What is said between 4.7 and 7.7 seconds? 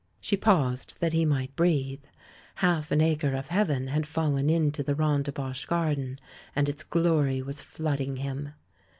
the Rondebosch garden and its glory was